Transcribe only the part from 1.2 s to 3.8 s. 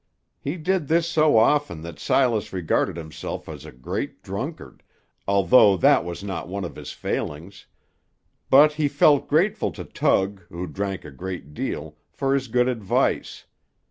often that Silas regarded himself as a